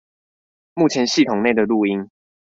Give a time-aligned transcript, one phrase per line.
[0.73, 2.09] 目前系統內的錄音